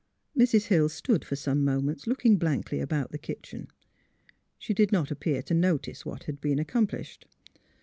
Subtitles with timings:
[0.35, 0.69] Mrs.
[0.69, 3.67] Hill stood for some moments looking blankly about the kitchen.
[4.57, 7.27] She did not appear to notice what had been accomplished.